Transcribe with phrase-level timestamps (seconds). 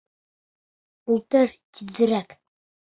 [1.15, 2.39] Ултыр тиҙерәк!